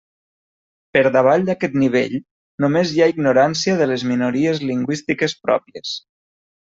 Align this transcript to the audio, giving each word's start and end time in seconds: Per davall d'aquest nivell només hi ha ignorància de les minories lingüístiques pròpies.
Per 0.95 1.03
davall 1.15 1.43
d'aquest 1.49 1.75
nivell 1.81 2.15
només 2.65 2.93
hi 2.95 3.03
ha 3.05 3.09
ignorància 3.13 3.77
de 3.83 3.89
les 3.93 4.07
minories 4.13 4.63
lingüístiques 4.71 5.37
pròpies. 5.47 5.95